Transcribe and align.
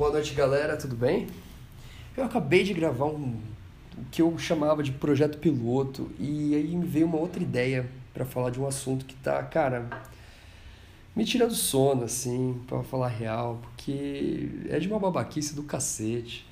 Boa 0.00 0.12
noite, 0.12 0.32
galera, 0.32 0.78
tudo 0.78 0.96
bem? 0.96 1.26
Eu 2.16 2.24
acabei 2.24 2.64
de 2.64 2.72
gravar 2.72 3.04
um 3.04 3.38
o 3.98 4.04
que 4.10 4.22
eu 4.22 4.38
chamava 4.38 4.82
de 4.82 4.92
projeto 4.92 5.36
piloto 5.36 6.10
e 6.18 6.54
aí 6.54 6.74
me 6.74 6.86
veio 6.86 7.04
uma 7.04 7.18
outra 7.18 7.42
ideia 7.42 7.86
para 8.14 8.24
falar 8.24 8.48
de 8.48 8.58
um 8.58 8.66
assunto 8.66 9.04
que 9.04 9.14
tá, 9.16 9.42
cara, 9.42 9.90
me 11.14 11.22
tirando 11.22 11.54
sono 11.54 12.04
assim, 12.04 12.62
para 12.66 12.82
falar 12.82 13.08
real, 13.08 13.60
porque 13.60 14.48
é 14.70 14.78
de 14.78 14.88
uma 14.88 14.98
babaquice 14.98 15.54
do 15.54 15.64
cacete. 15.64 16.46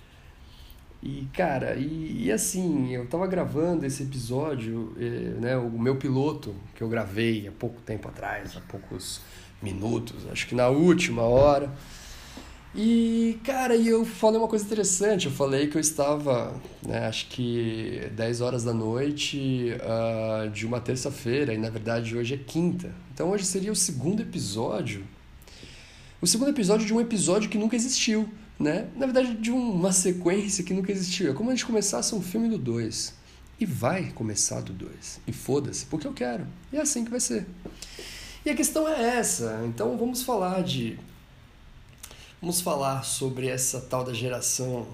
E, 1.02 1.26
cara, 1.32 1.74
e, 1.74 2.24
e, 2.26 2.30
assim, 2.30 2.92
eu 2.92 3.06
tava 3.06 3.26
gravando 3.26 3.86
esse 3.86 4.02
episódio, 4.02 4.94
eh, 5.00 5.40
né, 5.40 5.56
o 5.56 5.70
meu 5.70 5.96
piloto, 5.96 6.54
que 6.74 6.82
eu 6.82 6.88
gravei 6.90 7.48
há 7.48 7.52
pouco 7.52 7.80
tempo 7.80 8.08
atrás, 8.08 8.58
há 8.58 8.60
poucos 8.60 9.22
minutos, 9.62 10.26
acho 10.30 10.46
que 10.46 10.54
na 10.54 10.68
última 10.68 11.22
hora. 11.22 11.72
E, 12.74 13.38
cara, 13.44 13.74
e 13.74 13.88
eu 13.88 14.04
falei 14.04 14.38
uma 14.38 14.48
coisa 14.48 14.64
interessante. 14.64 15.26
Eu 15.26 15.32
falei 15.32 15.68
que 15.68 15.76
eu 15.76 15.80
estava, 15.80 16.54
né, 16.86 17.06
acho 17.06 17.28
que 17.28 18.08
10 18.14 18.40
horas 18.40 18.64
da 18.64 18.74
noite 18.74 19.72
uh, 19.74 20.48
de 20.50 20.66
uma 20.66 20.80
terça-feira, 20.80 21.54
e 21.54 21.58
na 21.58 21.70
verdade 21.70 22.16
hoje 22.16 22.34
é 22.34 22.38
quinta. 22.38 22.92
Então 23.12 23.30
hoje 23.30 23.44
seria 23.44 23.72
o 23.72 23.76
segundo 23.76 24.22
episódio. 24.22 25.04
O 26.20 26.26
segundo 26.26 26.50
episódio 26.50 26.86
de 26.86 26.92
um 26.92 27.00
episódio 27.00 27.48
que 27.48 27.56
nunca 27.56 27.76
existiu, 27.76 28.28
né? 28.58 28.88
Na 28.96 29.06
verdade, 29.06 29.34
de 29.34 29.52
uma 29.52 29.92
sequência 29.92 30.64
que 30.64 30.74
nunca 30.74 30.90
existiu. 30.90 31.30
É 31.30 31.34
como 31.34 31.50
a 31.50 31.54
gente 31.54 31.64
começasse 31.64 32.14
um 32.14 32.20
filme 32.20 32.48
do 32.48 32.58
2. 32.58 33.14
E 33.60 33.66
vai 33.66 34.12
começar 34.12 34.60
do 34.60 34.72
2. 34.72 35.20
E 35.26 35.32
foda-se, 35.32 35.86
porque 35.86 36.06
eu 36.06 36.12
quero. 36.12 36.46
E 36.72 36.76
é 36.76 36.80
assim 36.80 37.04
que 37.04 37.10
vai 37.10 37.20
ser. 37.20 37.46
E 38.44 38.50
a 38.50 38.54
questão 38.54 38.88
é 38.88 39.16
essa. 39.16 39.62
Então 39.66 39.96
vamos 39.96 40.22
falar 40.22 40.62
de 40.62 40.98
Vamos 42.40 42.60
falar 42.60 43.04
sobre 43.04 43.48
essa 43.48 43.80
tal 43.80 44.04
da 44.04 44.14
geração 44.14 44.86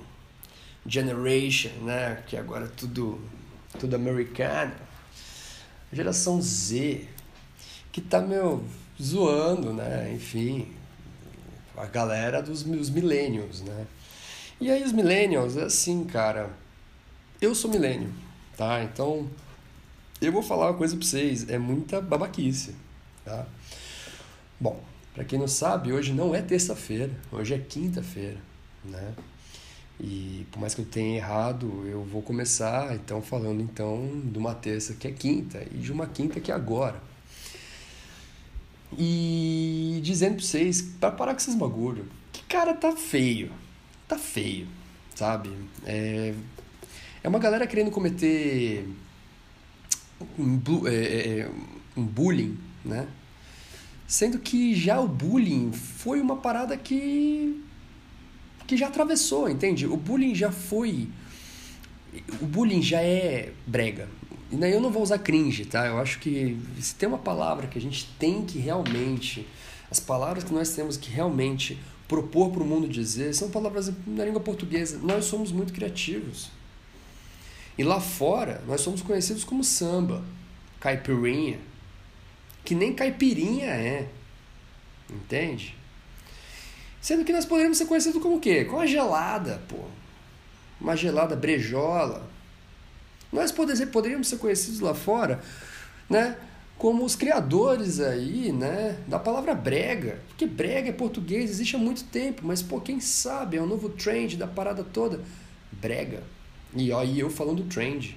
Generation, 0.87 1.69
né? 1.83 2.23
Que 2.27 2.39
agora 2.39 2.65
é 2.65 2.69
tudo, 2.69 3.21
tudo 3.79 3.95
americano. 3.95 4.73
Geração 5.93 6.41
Z, 6.41 7.07
que 7.93 8.01
tá, 8.01 8.23
meu, 8.23 8.65
zoando, 9.01 9.75
né? 9.75 10.11
Enfim, 10.15 10.73
a 11.77 11.85
galera 11.85 12.43
dos, 12.43 12.63
dos 12.63 12.89
millennials, 12.89 13.61
né? 13.61 13.87
E 14.59 14.71
aí 14.71 14.83
os 14.83 14.93
millennials, 14.93 15.55
é 15.59 15.65
assim, 15.65 16.03
cara, 16.05 16.51
eu 17.43 17.55
sou 17.55 17.71
milênio, 17.71 18.11
tá? 18.57 18.83
Então, 18.83 19.29
eu 20.19 20.33
vou 20.33 20.43
falar 20.43 20.71
uma 20.71 20.79
coisa 20.79 20.97
pra 20.97 21.05
vocês, 21.05 21.47
é 21.51 21.59
muita 21.59 22.01
babaquice, 22.01 22.75
tá? 23.23 23.47
Bom, 24.59 24.83
para 25.15 25.25
quem 25.25 25.39
não 25.39 25.47
sabe, 25.47 25.93
hoje 25.93 26.13
não 26.13 26.35
é 26.35 26.43
terça-feira, 26.43 27.11
hoje 27.31 27.55
é 27.55 27.59
quinta-feira, 27.59 28.39
né? 28.85 29.15
E 30.01 30.45
por 30.51 30.59
mais 30.59 30.75
que 30.75 30.81
eu 30.81 30.85
tenha 30.85 31.17
errado, 31.17 31.87
eu 31.87 32.03
vou 32.03 32.21
começar 32.21 32.95
então 32.97 33.23
falando 33.23 33.63
então 33.63 34.21
de 34.25 34.37
uma 34.37 34.55
terça 34.55 34.95
que 34.95 35.07
é 35.07 35.13
quinta 35.13 35.65
e 35.71 35.77
de 35.77 35.93
uma 35.93 36.07
quinta 36.09 36.41
que 36.41 36.51
é 36.51 36.55
agora. 36.55 37.01
E 38.99 40.01
dizendo 40.03 40.37
para 40.37 40.45
vocês, 40.45 40.83
para 40.83 41.13
parar 41.13 41.33
com 41.33 41.39
esses 41.39 41.55
bagulho, 41.55 42.07
que 42.33 42.43
cara 42.45 42.75
tá 42.75 42.97
feio, 42.97 43.53
tá 44.09 44.19
feio, 44.19 44.67
sabe? 45.15 45.51
É, 45.87 46.35
é 47.23 47.29
uma 47.29 47.39
galera 47.39 47.67
querendo 47.67 47.93
cometer 47.93 48.89
um, 50.37 50.61
é, 50.89 51.41
é, 51.41 51.51
um 51.97 52.05
bullying, 52.05 52.59
né? 52.85 53.07
Sendo 54.07 54.39
que 54.39 54.75
já 54.75 55.01
o 55.01 55.09
bullying 55.09 55.73
foi 55.73 56.21
uma 56.21 56.37
parada 56.37 56.77
que 56.77 57.63
que 58.67 58.77
já 58.79 58.87
atravessou, 58.89 59.49
entende? 59.49 59.87
O 59.87 59.97
bullying 59.97 60.35
já 60.35 60.51
foi 60.51 61.09
o 62.41 62.47
bullying 62.47 62.83
já 62.83 63.03
é 63.03 63.53
brega. 63.67 64.09
E 64.51 64.57
eu 64.57 64.81
não 64.81 64.91
vou 64.91 65.03
usar 65.03 65.19
cringe, 65.19 65.65
tá? 65.65 65.87
Eu 65.87 65.99
acho 65.99 66.19
que 66.21 66.57
se 66.81 66.95
tem 66.95 67.09
uma 67.09 67.19
palavra 67.19 67.67
que 67.67 67.79
a 67.79 67.81
gente 67.81 68.09
tem 68.19 68.45
que 68.45 68.59
realmente 68.59 69.47
as 69.91 70.01
palavras 70.01 70.45
que 70.45 70.53
nós 70.53 70.71
temos 70.71 70.97
que 70.97 71.11
realmente 71.11 71.79
propor 72.07 72.51
para 72.51 72.63
o 72.63 72.67
mundo 72.67 72.89
dizer 72.89 73.35
são 73.35 73.51
palavras 73.51 73.93
na 74.07 74.25
língua 74.25 74.41
portuguesa. 74.41 74.99
Nós 74.99 75.25
somos 75.25 75.51
muito 75.51 75.73
criativos. 75.73 76.51
E 77.77 77.83
lá 77.83 78.01
fora, 78.01 78.63
nós 78.67 78.81
somos 78.81 79.03
conhecidos 79.03 79.43
como 79.43 79.65
samba, 79.65 80.23
caipirinha, 80.79 81.59
que 82.65 82.75
nem 82.75 82.93
caipirinha 82.95 83.67
é. 83.67 84.09
Entende? 85.11 85.77
Sendo 87.01 87.25
que 87.25 87.33
nós 87.33 87.45
poderíamos 87.45 87.77
ser 87.77 87.87
conhecidos 87.87 88.23
como 88.23 88.37
o 88.37 88.41
quê? 88.41 88.65
Com 88.65 88.81
a 88.81 88.87
gelada, 88.87 89.63
pô. 89.69 89.77
Uma 90.81 90.97
gelada 90.97 91.37
brejola. 91.37 92.29
Nós 93.31 93.53
poderíamos 93.53 94.29
ser 94.29 94.39
conhecidos 94.39 94.81
lá 94.81 94.95
fora, 94.95 95.43
né? 96.09 96.37
Como 96.79 97.05
os 97.05 97.15
criadores 97.15 98.01
aí, 98.01 98.53
né? 98.53 98.99
Da 99.07 99.19
palavra 99.19 99.55
brega. 99.55 100.21
Porque 100.29 100.47
brega 100.47 100.89
é 100.89 100.93
português, 100.93 101.51
existe 101.51 101.77
há 101.77 101.79
muito 101.79 102.05
tempo. 102.05 102.43
Mas, 102.45 102.63
pô, 102.63 102.81
quem 102.81 103.01
sabe? 103.01 103.57
É 103.57 103.63
o 103.63 103.67
novo 103.67 103.89
trend 103.91 104.37
da 104.37 104.47
parada 104.47 104.83
toda. 104.83 105.21
Brega. 105.71 106.23
E 106.75 106.93
aí 106.93 107.21
eu 107.21 107.31
falando 107.31 107.65
trend. 107.65 108.17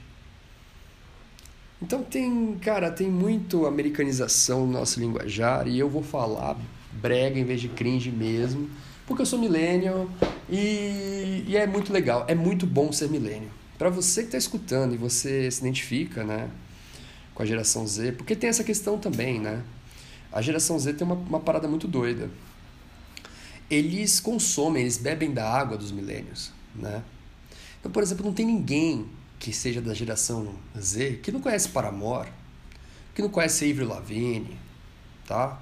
Então 1.81 2.03
tem, 2.03 2.57
cara, 2.59 2.91
tem 2.91 3.09
muito 3.09 3.67
americanização 3.67 4.65
no 4.65 4.73
nosso 4.73 4.99
linguajar 4.99 5.67
e 5.67 5.77
eu 5.77 5.89
vou 5.89 6.01
falar 6.01 6.57
brega 6.91 7.39
em 7.39 7.43
vez 7.43 7.61
de 7.61 7.69
cringe 7.69 8.11
mesmo, 8.11 8.67
porque 9.05 9.21
eu 9.21 9.25
sou 9.25 9.38
millennial 9.38 10.09
e, 10.49 11.43
e 11.47 11.55
é 11.55 11.67
muito 11.67 11.93
legal, 11.93 12.25
é 12.27 12.33
muito 12.33 12.66
bom 12.66 12.91
ser 12.91 13.09
millennial. 13.09 13.51
Para 13.77 13.89
você 13.89 14.21
que 14.21 14.29
está 14.29 14.37
escutando 14.39 14.95
e 14.95 14.97
você 14.97 15.51
se 15.51 15.59
identifica, 15.59 16.23
né, 16.23 16.49
com 17.35 17.43
a 17.43 17.45
geração 17.45 17.85
Z, 17.85 18.13
porque 18.13 18.35
tem 18.35 18.49
essa 18.49 18.63
questão 18.63 18.97
também, 18.97 19.39
né? 19.39 19.61
A 20.31 20.41
geração 20.41 20.79
Z 20.79 20.93
tem 20.93 21.05
uma, 21.05 21.16
uma 21.16 21.39
parada 21.39 21.67
muito 21.67 21.87
doida. 21.87 22.31
Eles 23.69 24.19
consomem, 24.19 24.81
eles 24.81 24.97
bebem 24.97 25.31
da 25.31 25.47
água 25.47 25.77
dos 25.77 25.91
milênios, 25.91 26.51
né? 26.75 27.03
Então, 27.79 27.91
por 27.91 28.01
exemplo, 28.01 28.25
não 28.25 28.33
tem 28.33 28.47
ninguém 28.47 29.05
que 29.39 29.53
seja 29.53 29.81
da 29.81 29.93
geração 29.93 30.55
Z, 30.77 31.19
que 31.23 31.31
não 31.31 31.39
conhece 31.39 31.69
Paramore, 31.69 32.29
que 33.13 33.21
não 33.21 33.29
conhece 33.29 33.69
Avril 33.69 33.87
Lavigne, 33.87 34.57
tá? 35.25 35.61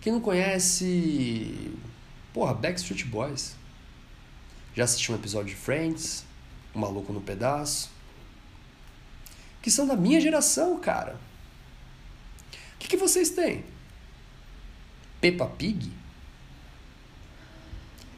Que 0.00 0.10
não 0.10 0.20
conhece, 0.20 1.72
porra, 2.32 2.54
Backstreet 2.54 3.04
Boys. 3.04 3.56
Já 4.74 4.84
assistiu 4.84 5.14
um 5.14 5.18
episódio 5.18 5.54
de 5.54 5.60
Friends, 5.60 6.24
O 6.74 6.78
Maluco 6.78 7.12
no 7.12 7.20
Pedaço. 7.20 7.90
Que 9.60 9.70
são 9.70 9.86
da 9.86 9.96
minha 9.96 10.20
geração, 10.20 10.78
cara. 10.78 11.18
O 12.74 12.78
que, 12.78 12.88
que 12.88 12.96
vocês 12.96 13.30
têm? 13.30 13.64
Peppa 15.20 15.46
Pig? 15.46 15.92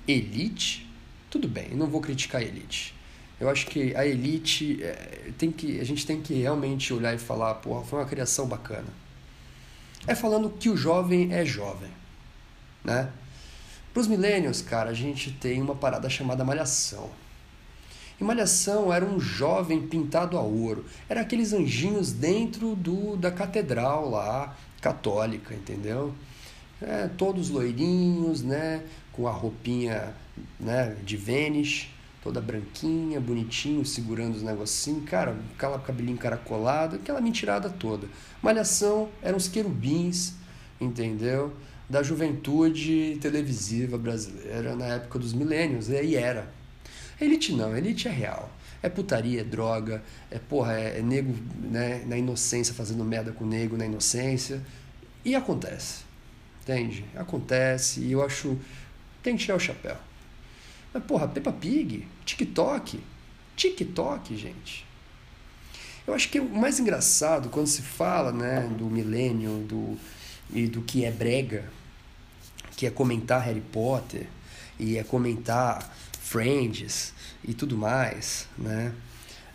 Elite? 0.06 0.88
Tudo 1.30 1.48
bem, 1.48 1.70
não 1.70 1.86
vou 1.86 2.00
criticar 2.00 2.42
Elite. 2.42 2.94
Eu 3.40 3.48
acho 3.48 3.66
que 3.66 3.94
a 3.96 4.06
elite 4.06 4.82
é, 4.82 5.30
tem 5.36 5.50
que 5.50 5.80
a 5.80 5.84
gente 5.84 6.06
tem 6.06 6.20
que 6.20 6.34
realmente 6.34 6.92
olhar 6.92 7.14
e 7.14 7.18
falar, 7.18 7.54
porra, 7.54 7.84
foi 7.84 7.98
uma 7.98 8.06
criação 8.06 8.46
bacana. 8.46 8.88
É 10.06 10.14
falando 10.14 10.50
que 10.50 10.68
o 10.68 10.76
jovem 10.76 11.32
é 11.32 11.44
jovem, 11.44 11.90
né? 12.84 13.10
Para 13.92 14.00
os 14.00 14.06
millennials, 14.06 14.62
cara, 14.62 14.90
a 14.90 14.94
gente 14.94 15.30
tem 15.32 15.60
uma 15.60 15.74
parada 15.74 16.08
chamada 16.08 16.44
malhação. 16.44 17.10
E 18.20 18.24
malhação 18.24 18.92
era 18.92 19.04
um 19.04 19.18
jovem 19.18 19.86
pintado 19.86 20.38
a 20.38 20.40
ouro. 20.40 20.84
Era 21.08 21.20
aqueles 21.20 21.52
anjinhos 21.52 22.12
dentro 22.12 22.74
do 22.74 23.16
da 23.16 23.30
catedral 23.30 24.08
lá, 24.08 24.56
católica, 24.80 25.54
entendeu? 25.54 26.14
É, 26.80 27.08
todos 27.18 27.50
loirinhos, 27.50 28.42
né? 28.42 28.82
Com 29.12 29.26
a 29.26 29.32
roupinha 29.32 30.14
né, 30.58 30.96
de 31.04 31.16
Vênice 31.16 31.88
toda 32.22 32.40
branquinha, 32.40 33.20
bonitinho, 33.20 33.84
segurando 33.84 34.36
os 34.36 34.42
negocinhos, 34.42 35.04
cara, 35.08 35.36
aquela 35.54 35.78
cabelinho 35.78 36.14
encaracolado, 36.14 36.96
aquela 36.96 37.20
mentirada 37.20 37.68
toda. 37.68 38.06
Malhação 38.40 39.08
eram 39.20 39.36
os 39.36 39.48
querubins, 39.48 40.34
entendeu? 40.80 41.52
Da 41.90 42.02
juventude 42.02 43.18
televisiva 43.20 43.98
brasileira 43.98 44.76
na 44.76 44.86
época 44.86 45.18
dos 45.18 45.32
milênios, 45.32 45.88
e 45.88 45.96
aí 45.96 46.14
era. 46.14 46.50
Elite 47.20 47.52
não, 47.52 47.76
elite 47.76 48.08
é 48.08 48.10
real. 48.10 48.50
É 48.82 48.88
putaria, 48.88 49.42
é 49.42 49.44
droga, 49.44 50.02
é 50.30 50.38
porra, 50.38 50.74
é, 50.74 50.98
é 50.98 51.02
nego 51.02 51.34
né, 51.60 52.02
na 52.06 52.16
inocência 52.16 52.74
fazendo 52.74 53.04
merda 53.04 53.32
com 53.32 53.44
nego 53.44 53.76
na 53.76 53.86
inocência. 53.86 54.60
E 55.24 55.34
acontece. 55.34 56.02
Entende? 56.62 57.04
Acontece 57.14 58.00
e 58.00 58.12
eu 58.12 58.24
acho. 58.24 58.56
Tem 59.22 59.36
que 59.36 59.42
tirar 59.44 59.56
o 59.56 59.60
chapéu. 59.60 59.96
Mas, 60.92 61.02
porra, 61.04 61.28
Peppa 61.28 61.52
Pig, 61.52 62.06
TikTok. 62.24 63.00
TikTok, 63.56 64.36
gente. 64.36 64.86
Eu 66.06 66.14
acho 66.14 66.28
que 66.28 66.40
o 66.40 66.48
mais 66.48 66.80
engraçado 66.80 67.48
quando 67.48 67.66
se 67.66 67.82
fala 67.82 68.32
né, 68.32 68.68
do 68.76 68.86
milênio 68.86 69.58
do, 69.68 69.96
e 70.52 70.66
do 70.66 70.82
que 70.82 71.04
é 71.04 71.10
brega, 71.10 71.70
que 72.76 72.86
é 72.86 72.90
comentar 72.90 73.42
Harry 73.42 73.60
Potter, 73.60 74.26
e 74.78 74.98
é 74.98 75.04
comentar 75.04 75.96
Friends 76.20 77.14
e 77.44 77.54
tudo 77.54 77.76
mais, 77.76 78.48
né? 78.58 78.92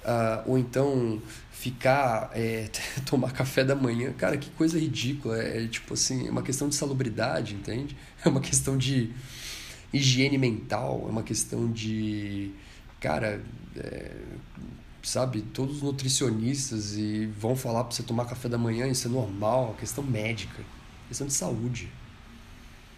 Uh, 0.03 0.51
ou 0.51 0.57
então 0.57 1.21
ficar, 1.51 2.31
é, 2.33 2.69
tomar 3.05 3.33
café 3.33 3.63
da 3.63 3.75
manhã, 3.75 4.13
cara, 4.13 4.37
que 4.37 4.49
coisa 4.51 4.79
ridícula. 4.79 5.41
É, 5.41 5.63
é 5.63 5.67
tipo 5.67 5.95
assim, 5.95 6.27
é 6.27 6.31
uma 6.31 6.43
questão 6.43 6.69
de 6.69 6.75
salubridade, 6.75 7.55
entende? 7.55 7.97
É 8.23 8.29
uma 8.29 8.41
questão 8.41 8.77
de 8.77 9.11
higiene 9.93 10.37
mental, 10.37 11.03
é 11.07 11.09
uma 11.09 11.23
questão 11.23 11.71
de, 11.71 12.51
cara, 12.99 13.43
é, 13.75 14.11
sabe, 15.03 15.41
todos 15.41 15.77
os 15.77 15.81
nutricionistas 15.81 16.97
e 16.97 17.27
vão 17.27 17.55
falar 17.55 17.83
para 17.83 17.95
você 17.95 18.03
tomar 18.03 18.25
café 18.25 18.49
da 18.49 18.57
manhã, 18.57 18.87
isso 18.87 19.07
é 19.07 19.11
normal, 19.11 19.73
é 19.77 19.79
questão 19.79 20.03
médica, 20.03 20.63
questão 21.07 21.27
de 21.27 21.33
saúde. 21.33 21.89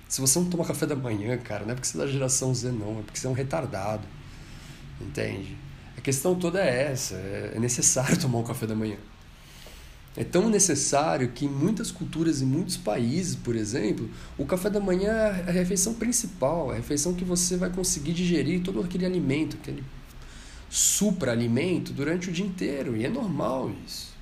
Se 0.07 0.19
você 0.21 0.39
não 0.39 0.49
toma 0.49 0.65
café 0.65 0.87
da 0.87 0.95
manhã, 0.95 1.37
cara, 1.37 1.65
não 1.65 1.71
é 1.71 1.75
porque 1.75 1.87
você 1.87 1.97
é 1.97 2.01
da 2.01 2.07
geração 2.07 2.53
Z, 2.53 2.71
não, 2.71 2.99
é 2.99 3.03
porque 3.03 3.19
você 3.19 3.27
é 3.27 3.29
um 3.29 3.33
retardado. 3.33 4.07
Entende? 4.99 5.55
A 5.95 6.01
questão 6.01 6.33
toda 6.33 6.59
é 6.59 6.91
essa: 6.91 7.15
é 7.15 7.59
necessário 7.59 8.17
tomar 8.19 8.39
um 8.39 8.43
café 8.43 8.65
da 8.65 8.75
manhã. 8.75 8.97
É 10.19 10.23
tão 10.25 10.49
necessário 10.49 11.29
que 11.29 11.45
em 11.45 11.47
muitas 11.47 11.91
culturas, 11.91 12.41
em 12.41 12.45
muitos 12.45 12.75
países, 12.75 13.37
por 13.37 13.55
exemplo, 13.55 14.09
o 14.37 14.45
café 14.45 14.69
da 14.69 14.81
manhã 14.81 15.13
é 15.13 15.45
a 15.47 15.51
refeição 15.53 15.93
principal, 15.93 16.71
é 16.71 16.73
a 16.73 16.75
refeição 16.75 17.13
que 17.13 17.23
você 17.23 17.55
vai 17.55 17.69
conseguir 17.69 18.11
digerir 18.11 18.61
todo 18.61 18.81
aquele 18.81 19.05
alimento, 19.05 19.55
aquele 19.55 19.81
supra-alimento 20.69 21.93
durante 21.93 22.27
o 22.27 22.33
dia 22.33 22.45
inteiro. 22.45 22.97
E 22.97 23.05
é 23.05 23.09
normal 23.09 23.71
isso. 23.87 24.13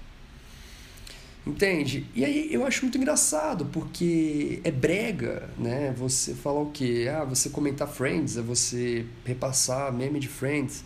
Entende? 1.44 2.06
E 2.14 2.24
aí 2.24 2.54
eu 2.54 2.64
acho 2.64 2.84
muito 2.84 3.00
engraçado, 3.00 3.66
porque 3.66 4.62
é 4.64 4.70
brega, 4.70 5.50
né? 5.58 5.96
Você 5.98 6.36
falar 6.36 6.62
o 6.62 6.70
quê? 6.70 7.10
Ah, 7.12 7.24
você 7.24 7.50
comentar 7.50 7.88
Friends, 7.88 8.38
é 8.38 8.42
você 8.44 9.04
repassar 9.26 9.92
meme 9.92 10.20
de 10.20 10.28
Friends. 10.28 10.84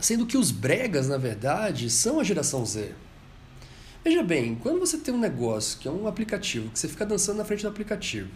Sendo 0.00 0.24
que 0.24 0.38
os 0.38 0.52
bregas, 0.52 1.08
na 1.08 1.18
verdade, 1.18 1.90
são 1.90 2.20
a 2.20 2.22
geração 2.22 2.64
Z. 2.64 2.92
Veja 4.04 4.22
bem, 4.22 4.54
quando 4.56 4.78
você 4.78 4.98
tem 4.98 5.14
um 5.14 5.18
negócio 5.18 5.78
que 5.78 5.88
é 5.88 5.90
um 5.90 6.06
aplicativo, 6.06 6.68
que 6.68 6.78
você 6.78 6.86
fica 6.86 7.06
dançando 7.06 7.38
na 7.38 7.44
frente 7.44 7.62
do 7.62 7.68
aplicativo 7.68 8.28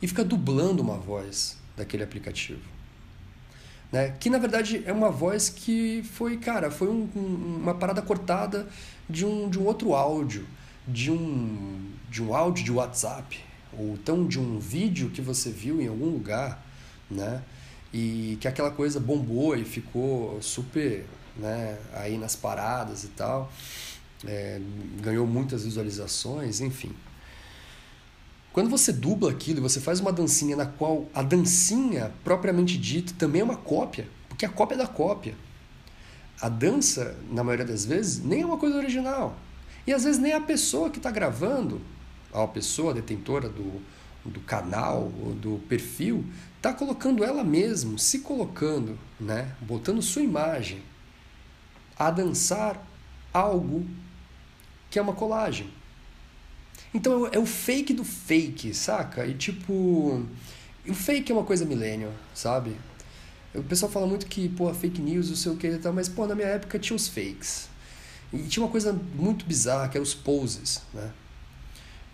e 0.00 0.06
fica 0.06 0.24
dublando 0.24 0.80
uma 0.80 0.96
voz 0.96 1.58
daquele 1.76 2.04
aplicativo, 2.04 2.62
né? 3.90 4.14
que 4.20 4.30
na 4.30 4.38
verdade 4.38 4.84
é 4.86 4.92
uma 4.92 5.10
voz 5.10 5.48
que 5.48 6.00
foi, 6.12 6.36
cara, 6.36 6.70
foi 6.70 6.86
um, 6.86 7.08
um, 7.16 7.58
uma 7.60 7.74
parada 7.74 8.00
cortada 8.00 8.68
de 9.10 9.26
um, 9.26 9.50
de 9.50 9.58
um 9.58 9.64
outro 9.64 9.94
áudio, 9.94 10.46
de 10.86 11.10
um, 11.10 11.90
de 12.08 12.22
um 12.22 12.32
áudio 12.32 12.64
de 12.64 12.70
WhatsApp, 12.70 13.40
ou 13.76 13.94
então 13.94 14.28
de 14.28 14.38
um 14.38 14.60
vídeo 14.60 15.10
que 15.10 15.20
você 15.20 15.50
viu 15.50 15.82
em 15.82 15.88
algum 15.88 16.08
lugar, 16.08 16.64
né? 17.10 17.42
E 17.92 18.38
que 18.40 18.46
aquela 18.46 18.70
coisa 18.70 19.00
bombou 19.00 19.56
e 19.56 19.64
ficou 19.64 20.40
super 20.40 21.04
né, 21.36 21.78
aí 21.92 22.16
nas 22.16 22.36
paradas 22.36 23.02
e 23.02 23.08
tal. 23.08 23.50
É, 24.24 24.60
ganhou 25.00 25.26
muitas 25.26 25.64
visualizações, 25.64 26.60
enfim. 26.60 26.92
Quando 28.52 28.70
você 28.70 28.92
dubla 28.92 29.30
aquilo 29.30 29.58
e 29.58 29.62
você 29.62 29.80
faz 29.80 30.00
uma 30.00 30.12
dancinha 30.12 30.56
na 30.56 30.64
qual 30.64 31.06
a 31.14 31.22
dancinha 31.22 32.12
propriamente 32.24 32.78
dita 32.78 33.12
também 33.18 33.42
é 33.42 33.44
uma 33.44 33.56
cópia, 33.56 34.08
porque 34.28 34.46
a 34.46 34.48
cópia 34.48 34.76
é 34.76 34.78
da 34.78 34.86
cópia 34.86 35.34
a 36.40 36.48
dança, 36.48 37.16
na 37.30 37.42
maioria 37.42 37.64
das 37.64 37.84
vezes, 37.84 38.22
nem 38.22 38.42
é 38.42 38.46
uma 38.46 38.58
coisa 38.58 38.76
original. 38.76 39.36
E 39.86 39.92
às 39.92 40.04
vezes 40.04 40.20
nem 40.20 40.32
a 40.32 40.40
pessoa 40.40 40.90
que 40.90 40.98
está 40.98 41.10
gravando, 41.10 41.80
a 42.32 42.46
pessoa 42.46 42.92
detentora 42.92 43.48
do, 43.48 43.80
do 44.24 44.40
canal 44.40 45.10
ou 45.24 45.32
do 45.32 45.60
perfil, 45.68 46.24
está 46.56 46.72
colocando 46.72 47.24
ela 47.24 47.42
mesma, 47.42 47.96
se 47.96 48.18
colocando, 48.18 48.98
né? 49.18 49.54
botando 49.60 50.02
sua 50.02 50.22
imagem 50.22 50.82
a 51.98 52.10
dançar 52.10 52.84
algo 53.32 53.86
que 54.96 54.98
é 54.98 55.02
uma 55.02 55.12
colagem. 55.12 55.68
Então 56.94 57.28
é 57.30 57.38
o 57.38 57.44
fake 57.44 57.92
do 57.92 58.02
fake, 58.02 58.72
saca? 58.72 59.26
E 59.26 59.34
tipo. 59.34 60.26
O 60.88 60.94
fake 60.94 61.30
é 61.30 61.34
uma 61.34 61.44
coisa 61.44 61.66
milênio, 61.66 62.10
sabe? 62.34 62.74
O 63.54 63.62
pessoal 63.62 63.92
fala 63.92 64.06
muito 64.06 64.26
que, 64.26 64.48
pô, 64.48 64.72
fake 64.72 65.02
news, 65.02 65.28
não 65.28 65.36
sei 65.36 65.52
o 65.52 65.56
que 65.56 65.66
e 65.66 65.78
tal, 65.78 65.92
mas, 65.92 66.08
pô, 66.08 66.26
na 66.26 66.34
minha 66.34 66.48
época 66.48 66.78
tinha 66.78 66.96
os 66.96 67.08
fakes. 67.08 67.68
E 68.32 68.38
tinha 68.44 68.64
uma 68.64 68.70
coisa 68.70 68.92
muito 69.14 69.44
bizarra, 69.44 69.88
que 69.88 69.98
eram 69.98 70.04
os 70.04 70.14
poses, 70.14 70.80
né? 70.94 71.10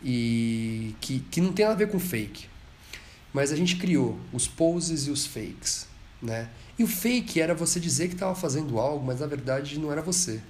E 0.02 0.96
que, 1.00 1.20
que 1.30 1.40
não 1.40 1.52
tem 1.52 1.64
nada 1.64 1.76
a 1.76 1.78
ver 1.78 1.92
com 1.92 2.00
fake. 2.00 2.48
Mas 3.32 3.52
a 3.52 3.56
gente 3.56 3.76
criou 3.76 4.18
os 4.32 4.48
poses 4.48 5.06
e 5.06 5.10
os 5.10 5.24
fakes, 5.24 5.86
né? 6.20 6.48
E 6.76 6.82
o 6.82 6.88
fake 6.88 7.40
era 7.40 7.54
você 7.54 7.78
dizer 7.78 8.08
que 8.08 8.14
estava 8.14 8.34
fazendo 8.34 8.80
algo, 8.80 9.04
mas 9.06 9.20
na 9.20 9.26
verdade 9.28 9.78
não 9.78 9.92
era 9.92 10.02
você. 10.02 10.40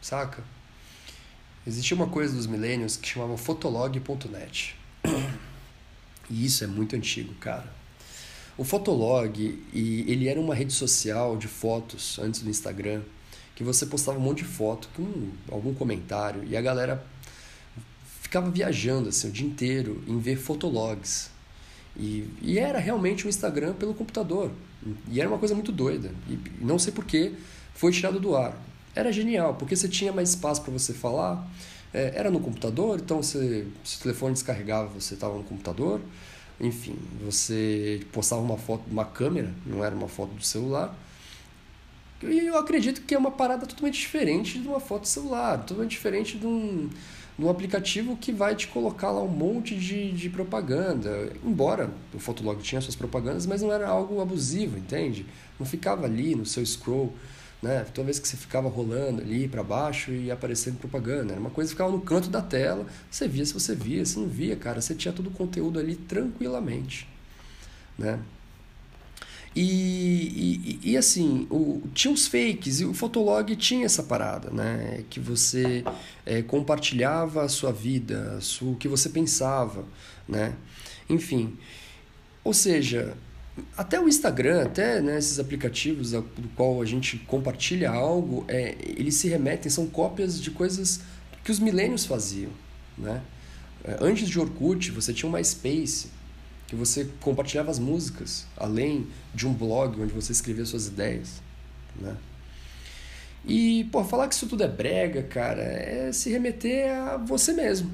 Saca? 0.00 0.55
Existia 1.66 1.96
uma 1.96 2.06
coisa 2.06 2.34
dos 2.34 2.46
millennials 2.46 2.96
que 2.96 3.08
chamava 3.08 3.36
fotolog.net. 3.36 4.76
E 6.28 6.44
isso 6.44 6.64
é 6.64 6.66
muito 6.66 6.96
antigo, 6.96 7.32
cara. 7.34 7.72
O 8.58 8.64
Fotolog, 8.64 9.38
e 9.72 10.04
ele 10.08 10.26
era 10.26 10.40
uma 10.40 10.56
rede 10.56 10.72
social 10.72 11.36
de 11.36 11.46
fotos 11.46 12.18
antes 12.18 12.42
do 12.42 12.50
Instagram, 12.50 13.02
que 13.54 13.62
você 13.62 13.86
postava 13.86 14.18
um 14.18 14.20
monte 14.20 14.38
de 14.38 14.44
foto 14.44 14.88
com 14.96 15.30
algum 15.48 15.72
comentário 15.72 16.42
e 16.44 16.56
a 16.56 16.60
galera 16.60 17.04
ficava 18.20 18.50
viajando 18.50 19.08
assim, 19.08 19.28
o 19.28 19.30
dia 19.30 19.46
inteiro 19.46 20.02
em 20.08 20.18
ver 20.18 20.36
fotologs. 20.36 21.30
E, 21.96 22.28
e 22.42 22.58
era 22.58 22.78
realmente 22.78 23.24
um 23.24 23.28
Instagram 23.28 23.74
pelo 23.74 23.94
computador. 23.94 24.50
E 25.10 25.20
era 25.20 25.28
uma 25.28 25.38
coisa 25.38 25.54
muito 25.54 25.70
doida. 25.70 26.12
E 26.28 26.38
não 26.60 26.78
sei 26.78 26.92
por 26.92 27.04
que 27.04 27.34
foi 27.74 27.92
tirado 27.92 28.18
do 28.18 28.34
ar. 28.34 28.60
Era 28.96 29.12
genial, 29.12 29.54
porque 29.54 29.76
você 29.76 29.86
tinha 29.86 30.10
mais 30.10 30.30
espaço 30.30 30.62
para 30.62 30.72
você 30.72 30.94
falar. 30.94 31.46
É, 31.92 32.14
era 32.16 32.30
no 32.30 32.40
computador, 32.40 32.98
então 32.98 33.22
você, 33.22 33.66
se 33.84 33.98
o 33.98 34.00
telefone 34.00 34.32
descarregava, 34.32 34.88
você 34.88 35.12
estava 35.12 35.36
no 35.36 35.44
computador. 35.44 36.00
Enfim, 36.58 36.96
você 37.22 38.00
postava 38.10 38.40
uma 38.40 38.56
foto 38.56 38.84
de 38.86 38.90
uma 38.90 39.04
câmera, 39.04 39.52
não 39.66 39.84
era 39.84 39.94
uma 39.94 40.08
foto 40.08 40.32
do 40.34 40.42
celular. 40.42 40.96
E 42.22 42.46
eu 42.46 42.56
acredito 42.56 43.02
que 43.02 43.14
é 43.14 43.18
uma 43.18 43.30
parada 43.30 43.66
totalmente 43.66 44.00
diferente 44.00 44.58
de 44.58 44.66
uma 44.66 44.80
foto 44.80 45.06
celular, 45.06 45.58
totalmente 45.58 45.90
diferente 45.90 46.38
de 46.38 46.46
um, 46.46 46.88
de 47.38 47.44
um 47.44 47.50
aplicativo 47.50 48.16
que 48.16 48.32
vai 48.32 48.56
te 48.56 48.66
colocar 48.68 49.10
lá 49.10 49.20
um 49.20 49.28
monte 49.28 49.76
de, 49.76 50.10
de 50.12 50.30
propaganda. 50.30 51.30
Embora 51.44 51.90
o 52.14 52.18
Fotolog 52.18 52.62
tinha 52.62 52.80
suas 52.80 52.96
propagandas, 52.96 53.44
mas 53.44 53.60
não 53.60 53.70
era 53.70 53.86
algo 53.86 54.22
abusivo, 54.22 54.78
entende? 54.78 55.26
Não 55.60 55.66
ficava 55.66 56.06
ali 56.06 56.34
no 56.34 56.46
seu 56.46 56.64
scroll 56.64 57.12
né? 57.66 57.84
Toda 57.92 58.04
vez 58.04 58.18
que 58.18 58.28
você 58.28 58.36
ficava 58.36 58.68
rolando 58.68 59.20
ali 59.20 59.48
para 59.48 59.62
baixo 59.62 60.12
e 60.12 60.30
aparecendo 60.30 60.78
propaganda, 60.78 61.32
era 61.32 61.40
uma 61.40 61.50
coisa 61.50 61.68
que 61.68 61.74
ficava 61.74 61.90
no 61.90 62.00
canto 62.00 62.30
da 62.30 62.40
tela, 62.40 62.86
você 63.10 63.26
via 63.26 63.44
se 63.44 63.52
você 63.52 63.74
via, 63.74 64.04
se 64.06 64.18
não 64.18 64.28
via, 64.28 64.54
cara, 64.54 64.80
você 64.80 64.94
tinha 64.94 65.12
todo 65.12 65.26
o 65.26 65.30
conteúdo 65.30 65.78
ali 65.78 65.96
tranquilamente, 65.96 67.08
né? 67.98 68.20
E, 69.54 70.78
e, 70.82 70.90
e, 70.90 70.96
assim, 70.98 71.46
o, 71.50 71.82
tinha 71.94 72.12
os 72.12 72.26
fakes 72.26 72.80
e 72.80 72.84
o 72.84 72.92
Fotolog 72.92 73.56
tinha 73.56 73.86
essa 73.86 74.02
parada, 74.02 74.50
né? 74.50 75.02
Que 75.08 75.18
você 75.18 75.82
é, 76.26 76.42
compartilhava 76.42 77.42
a 77.42 77.48
sua 77.48 77.72
vida, 77.72 78.38
o 78.60 78.76
que 78.76 78.86
você 78.86 79.08
pensava, 79.08 79.86
né? 80.28 80.54
Enfim, 81.08 81.56
ou 82.44 82.52
seja, 82.52 83.16
até 83.76 84.00
o 84.00 84.08
Instagram, 84.08 84.62
até 84.62 85.00
né, 85.00 85.18
esses 85.18 85.38
aplicativos 85.38 86.12
do 86.12 86.50
qual 86.54 86.82
a 86.82 86.84
gente 86.84 87.18
compartilha 87.18 87.90
algo, 87.90 88.44
é, 88.48 88.76
eles 88.80 89.14
se 89.14 89.28
remetem, 89.28 89.70
são 89.70 89.86
cópias 89.86 90.40
de 90.40 90.50
coisas 90.50 91.00
que 91.42 91.50
os 91.50 91.58
milênios 91.58 92.04
faziam. 92.04 92.50
Né? 92.98 93.22
É, 93.84 93.96
antes 94.00 94.28
de 94.28 94.38
Orkut, 94.38 94.90
você 94.90 95.12
tinha 95.12 95.28
uma 95.28 95.38
MySpace, 95.38 96.08
que 96.66 96.74
você 96.74 97.08
compartilhava 97.20 97.70
as 97.70 97.78
músicas, 97.78 98.46
além 98.56 99.06
de 99.34 99.46
um 99.46 99.52
blog 99.54 100.00
onde 100.02 100.12
você 100.12 100.32
escrevia 100.32 100.64
suas 100.64 100.88
ideias. 100.88 101.40
Né? 101.98 102.16
E, 103.46 103.84
pô, 103.92 104.04
falar 104.04 104.28
que 104.28 104.34
isso 104.34 104.48
tudo 104.48 104.64
é 104.64 104.68
brega, 104.68 105.22
cara, 105.22 105.62
é 105.62 106.10
se 106.12 106.30
remeter 106.30 106.90
a 106.90 107.16
você 107.16 107.52
mesmo. 107.52 107.90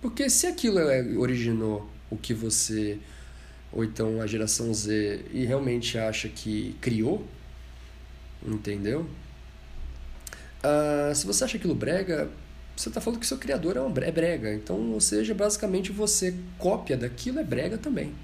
Porque 0.00 0.30
se 0.30 0.46
aquilo 0.46 0.78
é, 0.78 1.02
originou 1.16 1.88
o 2.10 2.16
que 2.16 2.32
você 2.32 2.98
ou 3.72 3.84
então 3.84 4.20
a 4.20 4.26
geração 4.26 4.72
Z 4.72 5.26
e 5.32 5.44
realmente 5.44 5.98
acha 5.98 6.28
que 6.28 6.74
criou, 6.80 7.26
entendeu? 8.46 9.06
Uh, 10.58 11.14
se 11.14 11.26
você 11.26 11.44
acha 11.44 11.56
aquilo 11.56 11.74
brega, 11.74 12.30
você 12.76 12.88
está 12.88 13.00
falando 13.00 13.20
que 13.20 13.26
seu 13.26 13.38
criador 13.38 13.76
é, 13.76 13.80
um, 13.80 13.92
é 13.96 14.10
brega. 14.10 14.52
Então, 14.54 14.92
ou 14.92 15.00
seja, 15.00 15.34
basicamente 15.34 15.92
você 15.92 16.34
cópia 16.58 16.96
daquilo 16.96 17.38
é 17.40 17.44
brega 17.44 17.76
também. 17.76 18.14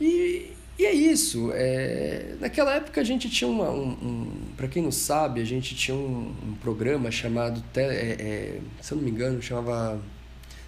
E, 0.00 0.52
e 0.78 0.84
é 0.84 0.92
isso. 0.92 1.50
É, 1.54 2.34
naquela 2.40 2.74
época 2.74 3.00
a 3.00 3.04
gente 3.04 3.30
tinha 3.30 3.48
uma, 3.48 3.70
um, 3.70 3.90
um 3.90 4.32
para 4.56 4.68
quem 4.68 4.82
não 4.82 4.92
sabe, 4.92 5.40
a 5.40 5.44
gente 5.44 5.74
tinha 5.74 5.96
um, 5.96 6.34
um 6.42 6.54
programa 6.60 7.10
chamado, 7.10 7.62
tele, 7.72 7.94
é, 7.94 8.16
é, 8.18 8.60
se 8.80 8.92
eu 8.92 8.96
não 8.96 9.04
me 9.04 9.10
engano, 9.10 9.40
chamava 9.40 10.00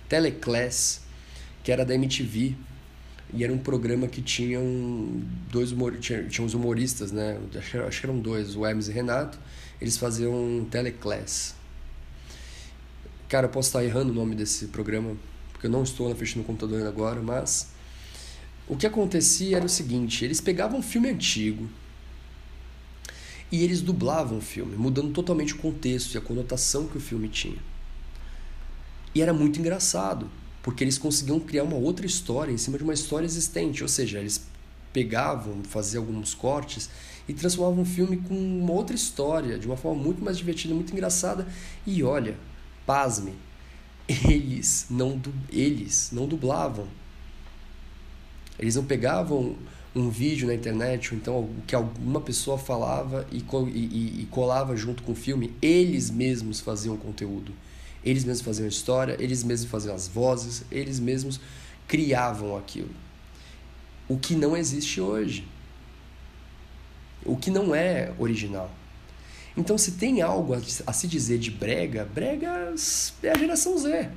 Teleclass 0.09 1.08
que 1.69 1.73
era 1.73 1.85
da 1.85 1.95
MTV. 1.95 2.55
E 3.35 3.45
era 3.45 3.53
um 3.53 3.59
programa 3.59 4.09
que 4.09 4.23
tinha 4.23 4.59
um, 4.59 5.23
dois 5.51 5.71
humor, 5.71 5.99
tinha, 5.99 6.25
tinha 6.25 6.43
uns 6.43 6.55
humoristas, 6.55 7.13
né? 7.13 7.39
Acho 7.87 8.01
que 8.01 8.07
eram 8.07 8.19
dois, 8.19 8.57
o 8.57 8.65
Hermes 8.65 8.89
e 8.89 8.93
Renato. 8.93 9.39
Eles 9.79 9.99
faziam 9.99 10.33
um 10.33 10.65
teleclass. 10.65 11.55
Cara, 13.29 13.49
eu 13.49 13.51
posso 13.51 13.69
estar 13.69 13.85
errando 13.85 14.13
o 14.13 14.15
nome 14.15 14.35
desse 14.35 14.69
programa, 14.69 15.15
porque 15.53 15.67
eu 15.67 15.71
não 15.71 15.83
estou 15.83 16.09
na 16.09 16.15
frente 16.15 16.39
do 16.39 16.43
computador 16.45 16.87
agora, 16.87 17.21
mas 17.21 17.69
o 18.67 18.75
que 18.75 18.87
acontecia 18.87 19.59
era 19.59 19.67
o 19.67 19.69
seguinte: 19.69 20.25
eles 20.25 20.41
pegavam 20.41 20.79
um 20.79 20.83
filme 20.83 21.11
antigo 21.11 21.69
e 23.53 23.63
eles 23.63 23.83
dublavam 23.83 24.39
o 24.39 24.41
filme, 24.41 24.75
mudando 24.75 25.13
totalmente 25.13 25.53
o 25.53 25.59
contexto 25.59 26.15
e 26.15 26.17
a 26.17 26.23
conotação 26.23 26.87
que 26.87 26.97
o 26.97 27.01
filme 27.01 27.29
tinha. 27.29 27.59
E 29.15 29.21
era 29.21 29.35
muito 29.35 29.61
engraçado, 29.61 30.31
porque 30.63 30.85
eles 30.85 30.99
conseguiam 30.99 31.41
criar 31.41 31.65
uma 31.65 31.77
outra 31.77 32.07
história 32.07 32.53
em 32.53 32.59
cima 32.59 32.79
de 32.79 32.85
uma 32.85 32.95
história 32.95 33.27
existente, 33.27 33.83
ou 33.83 33.89
seja, 33.89 34.19
eles 34.19 34.47
pegavam, 34.93 35.63
faziam 35.65 36.03
alguns 36.03 36.35
cortes 36.35 36.91
e 37.29 37.35
transformavam 37.35 37.83
o 37.83 37.87
filme 37.87 38.17
com 38.17 38.35
uma 38.35 38.73
outra 38.73 38.97
história, 38.97 39.59
de 39.59 39.67
uma 39.67 39.77
forma 39.77 40.03
muito 40.03 40.23
mais 40.23 40.39
divertida, 40.39 40.75
muito 40.75 40.93
engraçada. 40.93 41.47
E 41.87 42.03
olha, 42.03 42.37
pasme, 42.87 43.35
eles 44.09 44.87
não, 44.89 45.21
eles 45.51 46.11
não 46.13 46.27
dublavam. 46.27 46.89
Eles 48.59 48.75
não 48.75 48.85
pegavam 48.85 49.55
um 49.95 50.09
vídeo 50.09 50.47
na 50.47 50.55
internet, 50.55 51.13
ou 51.13 51.19
então 51.19 51.39
o 51.41 51.63
que 51.67 51.75
alguma 51.75 52.21
pessoa 52.21 52.59
falava 52.59 53.27
e, 53.31 53.39
e, 53.39 54.23
e 54.23 54.29
colava 54.31 54.77
junto 54.77 55.03
com 55.03 55.13
o 55.13 55.15
filme, 55.15 55.53
eles 55.61 56.11
mesmos 56.11 56.61
faziam 56.61 56.97
conteúdo. 56.97 57.53
Eles 58.05 58.25
mesmos 58.25 58.45
faziam 58.45 58.67
a 58.67 58.69
história, 58.69 59.17
eles 59.19 59.43
mesmos 59.43 59.71
faziam 59.71 59.95
as 59.95 60.09
vozes, 60.09 60.65
eles 60.71 61.01
mesmos 61.01 61.41
criavam 61.87 62.57
aquilo. 62.57 62.91
O 64.09 64.19
que 64.19 64.35
não 64.35 64.57
existe 64.57 65.01
hoje. 65.01 65.47
O 67.25 67.37
que 67.37 67.51
não 67.51 67.75
é 67.75 68.13
original. 68.19 68.71
Então, 69.57 69.77
se 69.77 69.93
tem 69.93 70.23
algo 70.23 70.55
a, 70.55 70.93
se 70.93 71.09
dizer 71.09 71.39
de 71.39 71.51
brega, 71.51 72.05
brega 72.05 72.73
é 73.23 73.31
a 73.31 73.37
geração 73.37 73.77
Z. 73.77 74.09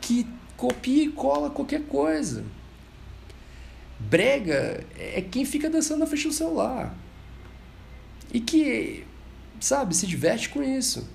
Que 0.00 0.26
copia 0.56 1.04
e 1.04 1.08
cola 1.12 1.48
qualquer 1.48 1.82
coisa. 1.84 2.44
Brega 3.98 4.84
é 4.98 5.20
quem 5.20 5.44
fica 5.44 5.70
dançando 5.70 6.00
na 6.00 6.06
frente 6.06 6.26
do 6.26 6.34
celular. 6.34 6.94
E 8.32 8.40
que, 8.40 9.06
sabe, 9.60 9.94
se 9.94 10.06
diverte 10.06 10.48
com 10.48 10.62
isso. 10.62 11.08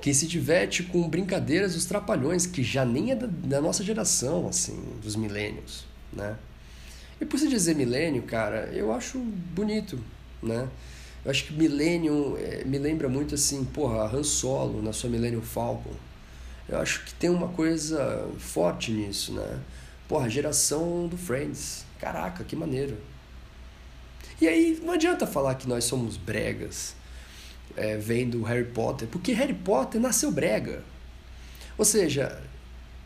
Quem 0.00 0.12
se 0.12 0.26
diverte 0.26 0.82
com 0.82 1.08
brincadeiras 1.08 1.74
dos 1.74 1.84
trapalhões, 1.84 2.46
que 2.46 2.62
já 2.62 2.84
nem 2.84 3.10
é 3.10 3.14
da, 3.14 3.26
da 3.26 3.60
nossa 3.60 3.82
geração, 3.82 4.46
assim, 4.48 4.78
dos 5.02 5.16
milênios, 5.16 5.86
né? 6.12 6.36
E 7.20 7.24
por 7.24 7.38
se 7.38 7.48
dizer 7.48 7.74
milênio, 7.74 8.22
cara, 8.22 8.70
eu 8.72 8.92
acho 8.92 9.18
bonito, 9.18 9.98
né? 10.42 10.68
Eu 11.24 11.30
acho 11.30 11.44
que 11.44 11.52
milênio 11.52 12.36
é, 12.38 12.62
me 12.64 12.78
lembra 12.78 13.08
muito 13.08 13.34
assim, 13.34 13.64
porra, 13.64 14.04
Han 14.14 14.22
Solo 14.22 14.82
na 14.82 14.92
sua 14.92 15.10
Millennium 15.10 15.42
Falcon. 15.42 15.94
Eu 16.68 16.78
acho 16.78 17.04
que 17.04 17.14
tem 17.14 17.30
uma 17.30 17.48
coisa 17.48 18.28
forte 18.38 18.92
nisso, 18.92 19.32
né? 19.32 19.60
Porra, 20.06 20.28
geração 20.28 21.08
do 21.08 21.16
Friends. 21.16 21.84
Caraca, 21.98 22.44
que 22.44 22.54
maneiro. 22.54 22.96
E 24.40 24.46
aí, 24.46 24.78
não 24.84 24.92
adianta 24.92 25.26
falar 25.26 25.54
que 25.54 25.66
nós 25.66 25.84
somos 25.84 26.16
bregas 26.16 26.94
é, 27.76 27.96
vendo 27.96 28.42
Harry 28.42 28.64
Potter, 28.64 29.08
porque 29.08 29.32
Harry 29.32 29.54
Potter 29.54 30.00
nasceu 30.00 30.30
brega. 30.30 30.82
Ou 31.78 31.84
seja, 31.84 32.40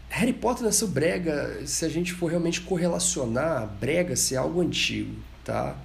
Harry 0.08 0.32
Potter 0.32 0.64
nasceu 0.64 0.88
brega 0.88 1.64
se 1.66 1.84
a 1.84 1.88
gente 1.88 2.12
for 2.12 2.26
realmente 2.28 2.60
correlacionar 2.60 3.66
brega 3.80 4.16
ser 4.16 4.36
algo 4.36 4.60
antigo, 4.60 5.14
tá? 5.44 5.76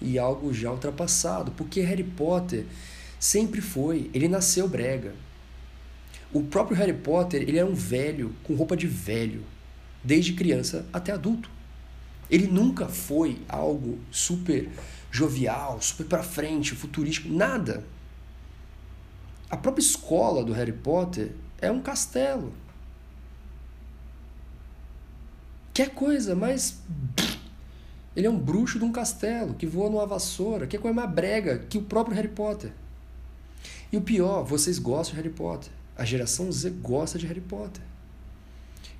E 0.00 0.18
algo 0.18 0.52
já 0.52 0.70
ultrapassado, 0.70 1.52
porque 1.52 1.80
Harry 1.80 2.04
Potter 2.04 2.64
sempre 3.18 3.60
foi, 3.60 4.10
ele 4.14 4.28
nasceu 4.28 4.68
brega. 4.68 5.14
O 6.32 6.42
próprio 6.42 6.76
Harry 6.76 6.92
Potter, 6.92 7.42
ele 7.42 7.58
era 7.58 7.66
um 7.66 7.74
velho 7.74 8.34
com 8.42 8.54
roupa 8.54 8.76
de 8.76 8.86
velho, 8.86 9.42
desde 10.02 10.32
criança 10.32 10.86
até 10.92 11.12
adulto. 11.12 11.50
Ele 12.30 12.46
nunca 12.46 12.88
foi 12.88 13.38
algo 13.48 13.98
super 14.10 14.68
jovial, 15.10 15.80
super 15.80 16.06
para 16.06 16.22
frente, 16.22 16.74
futurístico, 16.74 17.28
nada. 17.28 17.84
A 19.48 19.56
própria 19.56 19.82
escola 19.82 20.44
do 20.44 20.52
Harry 20.52 20.72
Potter 20.72 21.32
é 21.60 21.70
um 21.70 21.80
castelo. 21.80 22.52
Que 25.72 25.82
é 25.82 25.86
coisa 25.86 26.34
mais. 26.34 26.78
Ele 28.14 28.26
é 28.26 28.30
um 28.30 28.38
bruxo 28.38 28.78
de 28.78 28.84
um 28.84 28.90
castelo 28.90 29.54
que 29.54 29.66
voa 29.66 29.90
numa 29.90 30.06
vassoura, 30.06 30.66
que 30.66 30.76
é 30.76 30.78
coisa 30.78 30.94
mais 30.94 31.10
brega 31.10 31.58
que 31.58 31.78
o 31.78 31.82
próprio 31.82 32.16
Harry 32.16 32.28
Potter. 32.28 32.72
E 33.92 33.96
o 33.96 34.00
pior, 34.00 34.42
vocês 34.42 34.78
gostam 34.78 35.14
de 35.14 35.22
Harry 35.22 35.34
Potter. 35.34 35.70
A 35.96 36.04
geração 36.04 36.50
Z 36.50 36.70
gosta 36.70 37.18
de 37.18 37.26
Harry 37.26 37.40
Potter. 37.40 37.82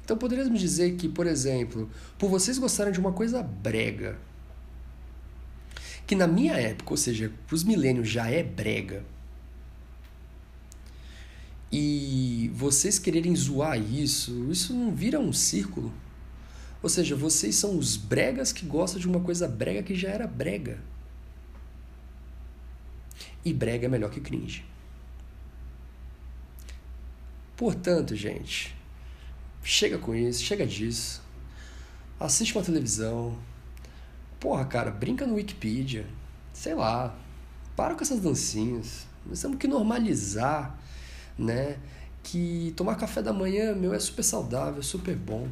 Então 0.05 0.17
poderíamos 0.17 0.61
dizer 0.61 0.95
que, 0.97 1.09
por 1.09 1.27
exemplo, 1.27 1.91
por 2.17 2.31
vocês 2.31 2.59
gostarem 2.59 2.93
de 2.93 3.01
uma 3.01 3.13
coisa 3.13 3.43
brega, 3.43 4.17
que 6.07 6.15
na 6.15 6.29
minha 6.29 6.55
época, 6.55 6.93
ou 6.93 6.97
seja, 6.97 7.33
para 7.47 7.55
os 7.55 7.65
milênios 7.65 8.09
já 8.09 8.31
é 8.31 8.43
brega, 8.43 9.03
e 11.79 12.49
vocês 12.55 12.99
quererem 12.99 13.37
zoar 13.37 13.79
isso, 13.79 14.51
isso 14.51 14.73
não 14.73 14.95
vira 14.95 15.21
um 15.21 15.31
círculo. 15.31 15.93
Ou 16.83 16.89
seja, 16.89 17.15
vocês 17.15 17.55
são 17.55 17.77
os 17.77 17.99
bregas 17.99 18.51
que 18.51 18.65
gostam 18.65 18.99
de 18.99 19.07
uma 19.07 19.21
coisa 19.21 19.47
brega 19.47 19.83
que 19.83 19.95
já 19.95 20.09
era 20.09 20.27
brega. 20.27 20.81
E 23.45 23.53
brega 23.53 23.85
é 23.85 23.89
melhor 23.91 24.11
que 24.11 24.23
cringe. 24.23 24.65
Portanto, 27.59 28.17
gente, 28.17 28.75
chega 29.63 29.99
com 29.99 30.15
isso, 30.15 30.43
chega 30.43 30.67
disso. 30.67 31.23
Assiste 32.19 32.57
uma 32.57 32.65
televisão. 32.65 33.39
Porra, 34.41 34.65
cara, 34.65 34.91
brinca 34.91 35.27
no 35.27 35.35
Wikipedia. 35.35 36.07
Sei 36.55 36.75
lá. 36.75 37.15
Para 37.77 37.95
com 37.95 38.01
essas 38.01 38.21
dancinhas. 38.21 39.07
Nós 39.27 39.43
temos 39.43 39.59
que 39.59 39.69
normalizar 39.69 40.86
né? 41.39 41.79
Que 42.23 42.73
tomar 42.77 42.97
café 42.97 43.23
da 43.23 43.33
manhã, 43.33 43.75
meu, 43.75 43.95
é 43.95 43.99
super 43.99 44.23
saudável, 44.23 44.83
super 44.83 45.15
bom. 45.15 45.49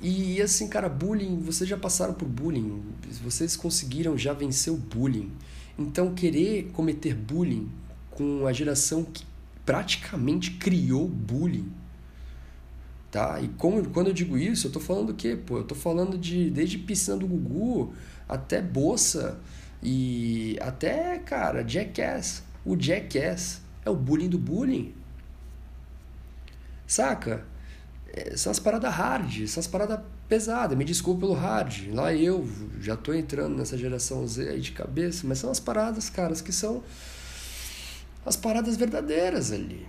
E 0.00 0.40
assim, 0.40 0.68
cara, 0.68 0.88
bullying, 0.88 1.40
vocês 1.40 1.68
já 1.68 1.76
passaram 1.76 2.14
por 2.14 2.28
bullying, 2.28 2.82
vocês 3.22 3.56
conseguiram 3.56 4.16
já 4.16 4.32
vencer 4.32 4.72
o 4.72 4.76
bullying. 4.76 5.32
Então, 5.76 6.14
querer 6.14 6.70
cometer 6.72 7.14
bullying 7.14 7.68
com 8.10 8.46
a 8.46 8.52
geração 8.52 9.04
que 9.04 9.24
praticamente 9.66 10.52
criou 10.52 11.06
bullying, 11.08 11.70
tá? 13.10 13.40
E 13.40 13.48
como, 13.48 13.88
quando 13.90 14.08
eu 14.08 14.12
digo 14.12 14.38
isso, 14.38 14.68
eu 14.68 14.72
tô 14.72 14.80
falando 14.80 15.10
o 15.10 15.14
quê? 15.14 15.36
Pô, 15.36 15.58
eu 15.58 15.64
tô 15.64 15.74
falando 15.74 16.16
de 16.16 16.48
desde 16.50 16.78
piscina 16.78 17.16
do 17.16 17.26
Gugu 17.26 17.92
até 18.28 18.62
Bossa 18.62 19.38
e 19.82 20.56
até, 20.60 21.18
cara, 21.18 21.66
Jackass. 21.66 22.42
O 22.64 22.80
Jackass 22.80 23.60
é 23.88 23.90
o 23.90 23.96
bullying 23.96 24.28
do 24.28 24.38
bullying. 24.38 24.94
Saca? 26.86 27.44
É, 28.12 28.36
são 28.36 28.50
as 28.50 28.58
paradas 28.58 28.92
hard, 28.92 29.46
são 29.46 29.60
as 29.60 29.66
paradas 29.66 30.00
pesadas. 30.28 30.76
Me 30.76 30.84
desculpe 30.84 31.20
pelo 31.20 31.34
hard. 31.34 31.88
Lá 31.92 32.14
eu 32.14 32.48
já 32.80 32.96
tô 32.96 33.12
entrando 33.12 33.56
nessa 33.56 33.76
geração 33.76 34.26
Z 34.26 34.48
aí 34.48 34.60
de 34.60 34.72
cabeça, 34.72 35.26
mas 35.26 35.38
são 35.38 35.50
as 35.50 35.60
paradas, 35.60 36.08
caras, 36.08 36.40
que 36.40 36.52
são 36.52 36.82
as 38.24 38.36
paradas 38.36 38.76
verdadeiras 38.76 39.52
ali. 39.52 39.86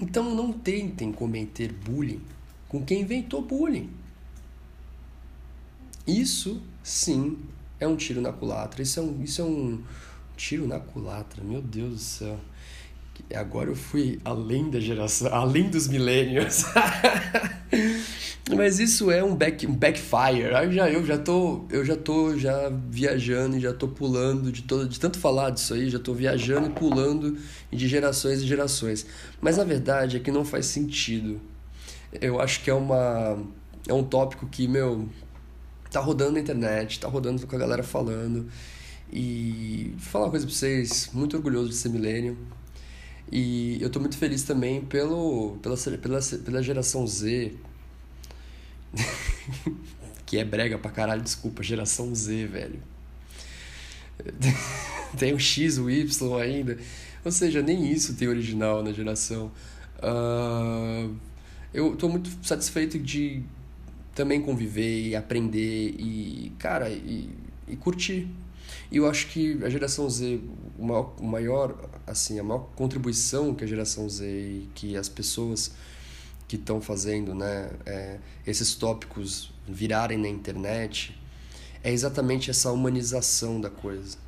Então 0.00 0.34
não 0.34 0.52
tentem 0.52 1.12
cometer 1.12 1.72
bullying 1.72 2.22
com 2.68 2.84
quem 2.84 3.02
inventou 3.02 3.42
bullying. 3.42 3.90
Isso 6.06 6.62
sim 6.82 7.38
é 7.78 7.86
um 7.86 7.96
tiro 7.96 8.20
na 8.20 8.32
culatra. 8.32 8.82
Isso 8.82 9.00
é 9.00 9.02
um, 9.02 9.22
isso 9.22 9.40
é 9.42 9.44
um, 9.44 9.82
Tiro 10.40 10.66
na 10.66 10.80
culatra, 10.80 11.44
meu 11.44 11.60
Deus 11.60 11.92
do 11.92 11.98
céu. 11.98 12.40
Agora 13.34 13.68
eu 13.68 13.76
fui 13.76 14.18
além 14.24 14.70
da 14.70 14.80
geração, 14.80 15.28
além 15.34 15.68
dos 15.68 15.86
milênios. 15.86 16.64
Mas 18.56 18.80
isso 18.80 19.10
é 19.10 19.22
um, 19.22 19.36
back, 19.36 19.66
um 19.66 19.74
backfire. 19.74 20.40
Eu 20.40 20.72
já, 20.72 20.90
eu 20.90 21.04
já 21.04 21.18
tô, 21.18 21.66
eu 21.68 21.84
já 21.84 21.94
tô 21.94 22.38
já 22.38 22.72
viajando 22.88 23.58
e 23.58 23.60
já 23.60 23.74
tô 23.74 23.86
pulando 23.86 24.50
de 24.50 24.62
todo, 24.62 24.88
de 24.88 24.98
tanto 24.98 25.18
falar 25.18 25.50
disso 25.50 25.74
aí, 25.74 25.90
já 25.90 25.98
tô 25.98 26.14
viajando 26.14 26.68
e 26.68 26.70
pulando 26.70 27.36
de 27.70 27.86
gerações 27.86 28.40
e 28.40 28.46
gerações. 28.46 29.04
Mas 29.42 29.58
a 29.58 29.64
verdade 29.64 30.16
é 30.16 30.20
que 30.20 30.32
não 30.32 30.44
faz 30.44 30.64
sentido. 30.64 31.38
Eu 32.18 32.40
acho 32.40 32.64
que 32.64 32.70
é 32.70 32.74
uma 32.74 33.38
é 33.86 33.92
um 33.92 34.02
tópico 34.02 34.46
que, 34.46 34.66
meu, 34.66 35.06
tá 35.90 36.00
rodando 36.00 36.32
na 36.32 36.40
internet, 36.40 36.98
tá 36.98 37.08
rodando 37.08 37.46
com 37.46 37.56
a 37.56 37.58
galera 37.58 37.82
falando. 37.82 38.48
E 39.12 39.94
falar 39.98 40.26
uma 40.26 40.30
coisa 40.30 40.46
pra 40.46 40.54
vocês, 40.54 41.10
muito 41.12 41.36
orgulhoso 41.36 41.68
de 41.68 41.74
ser 41.74 41.88
milênio. 41.88 42.36
E 43.30 43.78
eu 43.80 43.90
tô 43.90 44.00
muito 44.00 44.16
feliz 44.16 44.42
também 44.42 44.82
pelo, 44.82 45.56
pela, 45.62 45.76
pela, 45.76 46.20
pela 46.20 46.62
geração 46.62 47.06
Z. 47.06 47.52
que 50.26 50.38
é 50.38 50.44
brega 50.44 50.78
pra 50.78 50.90
caralho, 50.90 51.22
desculpa, 51.22 51.62
geração 51.62 52.14
Z, 52.14 52.46
velho. 52.46 52.80
tem 55.18 55.32
o 55.32 55.40
X, 55.40 55.78
o 55.78 55.90
Y 55.90 56.40
ainda. 56.40 56.78
Ou 57.24 57.32
seja, 57.32 57.62
nem 57.62 57.90
isso 57.90 58.14
tem 58.14 58.28
original 58.28 58.82
na 58.82 58.92
geração. 58.92 59.50
Uh, 59.98 61.14
eu 61.72 61.94
tô 61.96 62.08
muito 62.08 62.30
satisfeito 62.42 62.98
de 62.98 63.42
também 64.14 64.40
conviver 64.40 65.08
e 65.08 65.16
aprender 65.16 65.94
e, 65.98 66.52
cara, 66.58 66.88
e, 66.90 67.30
e 67.68 67.76
curtir. 67.76 68.28
E 68.90 68.96
eu 68.96 69.08
acho 69.08 69.28
que 69.28 69.62
a 69.64 69.68
geração 69.68 70.08
Z, 70.08 70.40
o 70.78 70.84
maior, 70.84 71.14
o 71.18 71.26
maior, 71.26 71.90
assim, 72.06 72.38
a 72.38 72.42
maior 72.42 72.68
contribuição 72.74 73.54
que 73.54 73.64
a 73.64 73.66
geração 73.66 74.08
Z 74.08 74.26
e 74.26 74.68
que 74.74 74.96
as 74.96 75.08
pessoas 75.08 75.72
que 76.48 76.56
estão 76.56 76.80
fazendo, 76.80 77.34
né, 77.34 77.70
é, 77.86 78.18
esses 78.46 78.74
tópicos 78.74 79.52
virarem 79.68 80.18
na 80.18 80.28
internet, 80.28 81.16
é 81.82 81.92
exatamente 81.92 82.50
essa 82.50 82.72
humanização 82.72 83.60
da 83.60 83.70
coisa. 83.70 84.18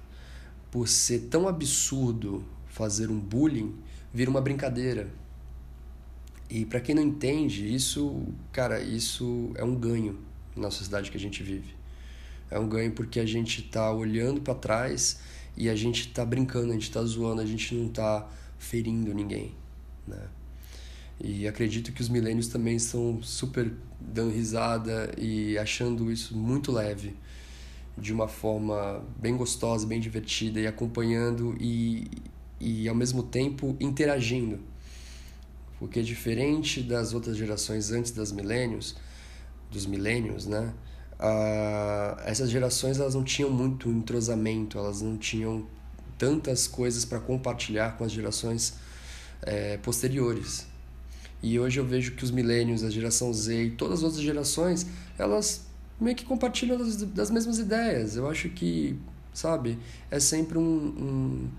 Por 0.70 0.88
ser 0.88 1.26
tão 1.30 1.48
absurdo 1.48 2.44
fazer 2.66 3.10
um 3.10 3.18
bullying, 3.18 3.74
vira 4.14 4.30
uma 4.30 4.40
brincadeira. 4.40 5.10
E 6.48 6.64
para 6.64 6.80
quem 6.80 6.94
não 6.94 7.02
entende, 7.02 7.74
isso, 7.74 8.22
cara, 8.52 8.80
isso 8.80 9.50
é 9.54 9.64
um 9.64 9.74
ganho 9.74 10.18
na 10.54 10.70
sociedade 10.70 11.10
que 11.10 11.16
a 11.16 11.20
gente 11.20 11.42
vive. 11.42 11.74
É 12.52 12.58
um 12.58 12.68
ganho 12.68 12.92
porque 12.92 13.20
a 13.20 13.26
gente 13.26 13.60
está 13.60 13.92
olhando 13.92 14.40
para 14.40 14.54
trás 14.54 15.20
e 15.56 15.68
a 15.68 15.74
gente 15.74 16.08
está 16.08 16.24
brincando, 16.24 16.70
a 16.70 16.74
gente 16.74 16.84
está 16.84 17.02
zoando, 17.02 17.40
a 17.40 17.46
gente 17.46 17.74
não 17.74 17.86
está 17.86 18.28
ferindo 18.58 19.12
ninguém, 19.12 19.54
né? 20.06 20.22
E 21.20 21.46
acredito 21.46 21.92
que 21.92 22.00
os 22.00 22.08
milênios 22.08 22.48
também 22.48 22.76
estão 22.76 23.22
super 23.22 23.72
dando 24.00 24.32
risada 24.32 25.12
e 25.16 25.56
achando 25.58 26.10
isso 26.10 26.36
muito 26.36 26.72
leve, 26.72 27.14
de 27.96 28.12
uma 28.12 28.26
forma 28.26 29.04
bem 29.20 29.36
gostosa, 29.36 29.86
bem 29.86 30.00
divertida 30.00 30.58
e 30.58 30.66
acompanhando 30.66 31.56
e, 31.60 32.10
e 32.58 32.88
ao 32.88 32.94
mesmo 32.94 33.22
tempo 33.22 33.76
interagindo 33.78 34.58
porque 35.82 36.00
diferente 36.00 36.80
das 36.80 37.12
outras 37.12 37.36
gerações 37.36 37.90
antes 37.90 38.12
das 38.12 38.30
milênios, 38.30 38.94
dos 39.68 39.84
milênios, 39.84 40.46
né? 40.46 40.72
Uh, 41.22 42.20
essas 42.24 42.50
gerações 42.50 42.98
elas 42.98 43.14
não 43.14 43.22
tinham 43.22 43.48
muito 43.48 43.88
entrosamento, 43.88 44.76
elas 44.76 45.00
não 45.00 45.16
tinham 45.16 45.64
tantas 46.18 46.66
coisas 46.66 47.04
para 47.04 47.20
compartilhar 47.20 47.96
com 47.96 48.02
as 48.02 48.10
gerações 48.10 48.74
é, 49.42 49.76
posteriores. 49.76 50.66
E 51.40 51.60
hoje 51.60 51.78
eu 51.78 51.86
vejo 51.86 52.12
que 52.16 52.24
os 52.24 52.30
milênios, 52.32 52.82
a 52.82 52.90
geração 52.90 53.32
Z 53.32 53.64
e 53.64 53.70
todas 53.70 53.98
as 53.98 54.04
outras 54.04 54.22
gerações, 54.22 54.86
elas 55.16 55.62
meio 56.00 56.16
que 56.16 56.24
compartilham 56.24 56.76
das, 56.76 56.96
das 56.96 57.30
mesmas 57.30 57.58
ideias. 57.58 58.16
Eu 58.16 58.28
acho 58.28 58.48
que, 58.48 58.98
sabe, 59.32 59.78
é 60.10 60.18
sempre 60.18 60.58
um, 60.58 60.62
um 60.62 61.50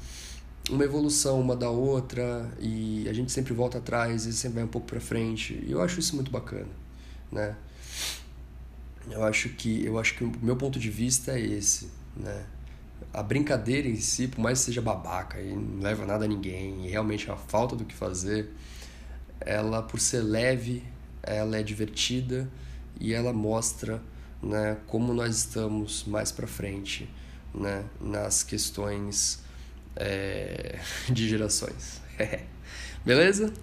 uma 0.70 0.84
evolução 0.84 1.42
uma 1.42 1.56
da 1.56 1.70
outra 1.70 2.50
e 2.60 3.08
a 3.10 3.14
gente 3.14 3.32
sempre 3.32 3.54
volta 3.54 3.80
atrás 3.80 4.26
e 4.26 4.34
sempre 4.34 4.56
vai 4.56 4.64
um 4.64 4.68
pouco 4.68 4.88
para 4.88 5.00
frente. 5.00 5.62
E 5.66 5.72
eu 5.72 5.82
acho 5.82 6.00
isso 6.00 6.16
muito 6.16 6.32
bacana, 6.32 6.70
né? 7.32 7.56
Eu 9.14 9.24
acho 9.24 9.50
que 9.50 9.86
eu 9.86 10.00
acho 10.00 10.16
que 10.16 10.24
o 10.24 10.32
meu 10.42 10.56
ponto 10.56 10.80
de 10.80 10.90
vista 10.90 11.34
é 11.34 11.40
esse, 11.40 11.92
né? 12.18 12.46
A 13.14 13.22
brincadeira 13.22 13.88
em 13.88 13.96
si, 13.96 14.28
por 14.28 14.42
mais 14.42 14.60
que 14.60 14.66
seja 14.66 14.82
babaca 14.82 15.40
e 15.40 15.54
não 15.54 15.84
leva 15.84 16.04
nada 16.04 16.26
a 16.26 16.28
ninguém, 16.28 16.88
e 16.88 16.90
realmente 16.90 17.30
é 17.30 17.34
a 17.34 17.38
falta 17.38 17.76
do 17.76 17.86
que 17.86 17.94
fazer, 17.94 18.50
ela 19.40 19.84
por 19.84 20.00
ser 20.00 20.22
leve, 20.22 20.84
ela 21.22 21.58
é 21.58 21.62
divertida 21.62 22.50
e 23.00 23.14
ela 23.14 23.32
mostra, 23.32 24.02
né, 24.42 24.78
como 24.88 25.14
nós 25.14 25.38
estamos 25.38 26.06
mais 26.06 26.32
para 26.32 26.48
frente, 26.48 27.08
né, 27.54 27.86
nas 28.02 28.42
questões 28.42 29.44
é, 29.96 30.80
de 31.08 31.30
gerações. 31.30 32.02
Beleza? 33.06 33.54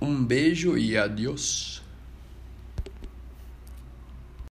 Um 0.00 0.24
beijo 0.24 0.78
e 0.78 0.96
adiós. 0.96 1.82